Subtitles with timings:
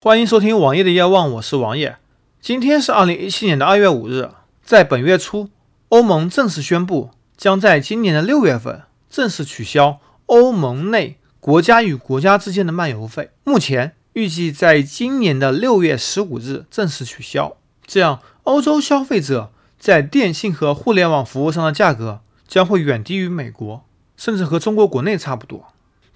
[0.00, 1.96] 欢迎收听网页的夜望，我是王爷。
[2.40, 4.30] 今天是二零一七年的二月五日，
[4.62, 5.50] 在本月初，
[5.88, 13.30] 欧盟正式宣布将在今年的六月份正式取消欧盟内国家与国家之间的漫游费。
[13.42, 23.84] 目前预计在今年的六月十五日正式取消，这样欧洲消费者在电信和互联网服务上的价格将会远低于美国，
[24.16, 25.66] 甚至和中国国内差不多。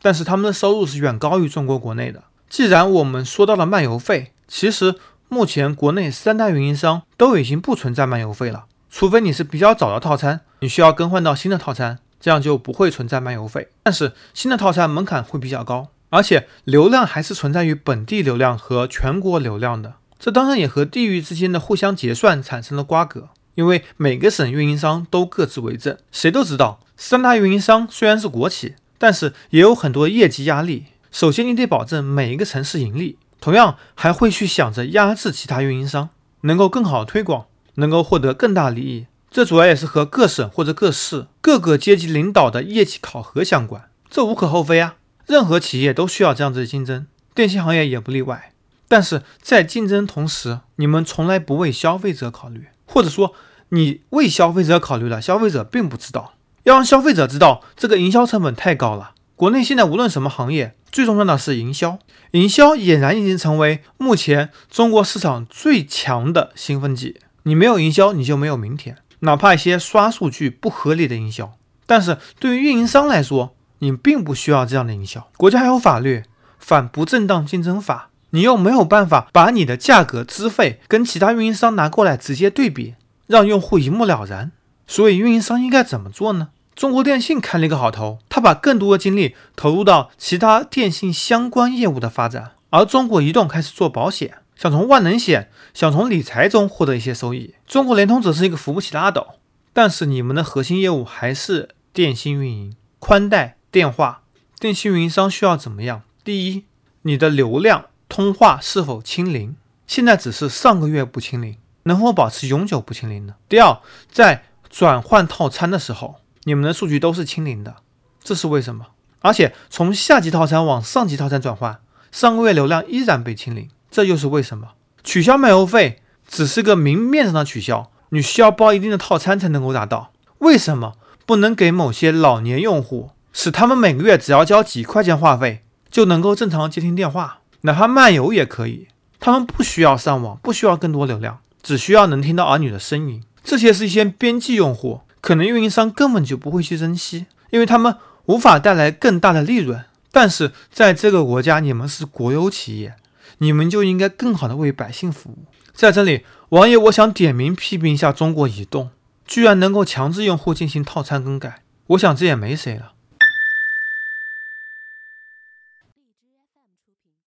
[0.01, 2.23] 但是他们的收入是远高于中国国内的。
[2.53, 4.97] 既然我们说到了漫游费，其实
[5.31, 13.69] 目前国内三大运营商都已经不存在漫游费了，除非你是比较早的套餐，你需要更换到新的套餐，这样就不会存在漫游费。
[13.85, 25.97] 但是新的套餐门槛会比较高，而且流量还是存在于本地流量和全国流量的，这当然也和地域之间的互相结算产生了瓜葛，因为每个省运营商都各自为政。
[26.11, 30.89] 谁都知道，三大运营商虽然是国企，但是也有很多业绩压力。
[31.13, 36.09] 首先，你得保证每一个城市盈利，同样还会去想着压制其他运营商，
[36.41, 39.07] 能够更好推广，能够获得更大利益。
[39.31, 44.97] 这主要也是和各省或者各市各个阶级领导的业绩考核相关，这无可厚非啊。
[45.27, 48.53] 任何企业都需要这样子的竞争，电信行业也不例外。
[48.89, 53.35] 但是在竞争同时，你们从来不为消费者考虑，或者说
[53.69, 56.33] 你为消费者考虑了，消费者并不知道。
[56.63, 59.13] 要让消费者知道，这个营销成本太高了。
[59.37, 60.75] 国内现在无论什么行业。
[60.93, 61.99] 最重要的是营销，
[62.33, 67.19] 营销俨然已经成为目前中国市场最强的兴奋剂。
[67.45, 68.99] 你没有营销，你就没有明天。
[69.21, 71.55] 哪怕一些刷数据不合理的营销，
[71.87, 75.29] 但是对于运营商来说，你并不需要这样的营销。
[75.37, 76.19] 国家还有法律
[76.59, 82.95] 《反不正当竞争法》，你又没有办法把你的价格资费跟其他运营商拿过来直接对比，
[83.27, 84.53] 让用户一目了然。
[84.87, 86.49] 所以运营商应该怎么做呢？
[86.75, 97.55] 中国电信开了一个好头，他把更多的精力投入到其他电信相关业务的发展，而中国移动开始做保险，想从万能险、想从理财中获得一些收益。
[97.67, 99.35] 中国联通则是一个扶不起的阿斗，
[99.75, 104.23] 但是你们的核心业务还是电信运营、宽带、电话。
[104.59, 106.03] 电信运营商需要怎么样？
[106.25, 106.65] 第一，
[107.03, 109.57] 你的流量、通话是否清零？
[109.87, 113.35] 现在只是上个月不清零，能否保持永久不清零呢？
[113.49, 113.79] 第二，
[114.11, 116.22] 在转换套餐的时候。
[116.45, 117.77] 你们的数据都是清零的，
[118.23, 118.87] 这是为什么？
[119.21, 121.79] 而且从下级套餐往上级套餐转换，
[122.11, 124.71] 上个月流量依然被清零，这又是为什么？
[125.05, 130.13] 取消漫游费只是个明面上的取消，你需要包一定的套餐才能够达到。
[130.39, 130.95] 为什么
[131.25, 138.89] 不能给某些老年用户，使他们每个月只要交几块钱话费就能够正常接听电话，哪怕漫游也可以？
[139.21, 143.23] 他们不需要上网，不需要更多流量，只需要能听到儿女的声音。
[143.45, 145.03] 这些是一些边际用户。
[145.23, 147.97] 可能运营商根本就不会去珍惜，因为他们
[148.27, 149.83] 无法带来更大的利润。
[150.11, 152.97] 但是在这个国家，你们是国有企业，
[153.39, 155.47] 你们就应该更好的为百姓服务。
[155.73, 158.91] 在这里，王爷我想点名批评一下中国移动，
[159.25, 162.93] 居然能够强制用户进行套餐更改，我想这也没谁了。